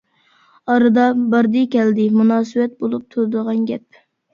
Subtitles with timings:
[0.75, 1.05] ئارىدا
[1.35, 4.07] باردى-كەلدى مۇناسىۋەت بولۇپ تۇرىدىغان گەپ.